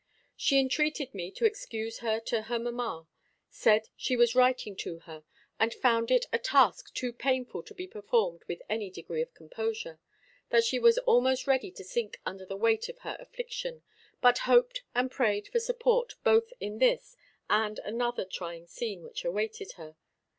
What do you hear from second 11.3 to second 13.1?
ready to sink under the weight of